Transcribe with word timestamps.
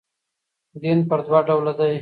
دین 0.81 0.97
پر 1.09 1.19
دوه 1.25 1.39
ډوله 1.47 1.73
دئ. 1.79 1.89